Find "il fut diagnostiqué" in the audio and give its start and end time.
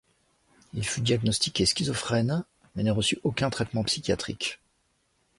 0.73-1.63